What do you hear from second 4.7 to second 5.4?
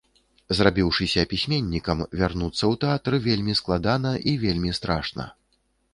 страшна.